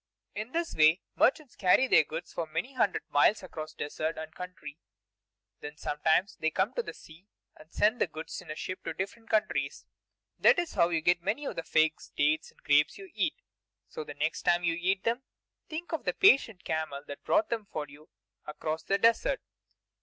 [0.33, 4.79] In this way merchants carry their goods for many hundred miles across desert and country.
[5.59, 9.29] Then sometimes they come to the sea and send the goods in ships to different
[9.29, 9.85] countries.
[10.39, 13.35] That is how you get many of the figs, dates, and grapes you eat;
[13.89, 15.21] so the next time you eat them,
[15.69, 18.09] think of the patient camel that brought them for you
[18.47, 19.39] across the desert.